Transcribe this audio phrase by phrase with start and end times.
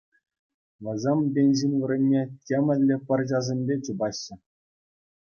[0.85, 4.35] Вӗсем бензин вырӑнне темӗнле пӑрҫасемпе чупаҫҫӗ.